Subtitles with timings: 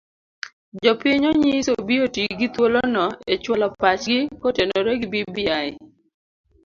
[0.83, 5.43] Jopiny onyis obi oti gi thuolono e chualo pachgi kotenore gi bbi